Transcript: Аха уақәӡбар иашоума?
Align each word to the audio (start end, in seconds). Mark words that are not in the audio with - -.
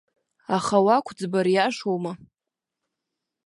Аха 0.57 0.77
уақәӡбар 0.85 1.47
иашоума? 1.53 2.13